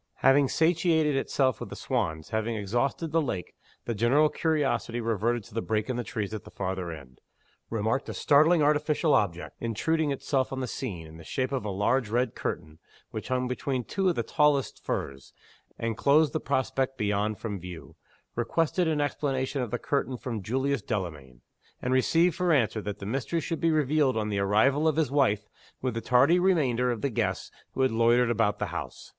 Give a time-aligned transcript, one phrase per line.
[0.25, 3.53] Having satiated itself with the swans, having exhausted the lake,
[3.85, 7.21] the general curiosity reverted to the break in the trees at the farther end
[7.69, 11.69] remarked a startlingly artificial object, intruding itself on the scene, in the shape of a
[11.69, 12.79] large red curtain,
[13.11, 15.33] which hung between two of the tallest firs,
[15.77, 17.95] and closed the prospect beyond from view
[18.35, 21.41] requested an explanation of the curtain from Julius Delamayn
[21.79, 25.11] and received for answer that the mystery should be revealed on the arrival of his
[25.11, 25.47] wife
[25.79, 29.09] with the tardy remainder of the guests who had loitered about the house.